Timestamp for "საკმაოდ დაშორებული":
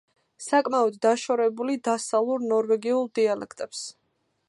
0.45-1.77